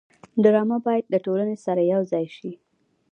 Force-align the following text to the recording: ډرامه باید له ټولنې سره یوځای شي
ډرامه 0.43 0.77
باید 0.85 1.05
له 1.13 1.19
ټولنې 1.25 1.57
سره 1.65 1.81
یوځای 1.93 2.25
شي 2.37 2.51